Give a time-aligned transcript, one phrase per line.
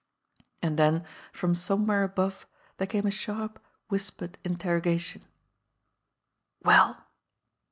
[0.63, 3.59] And then from somewhere above there came a sharp,
[3.89, 5.21] whispered interrogation:
[6.63, 7.05] "Well?"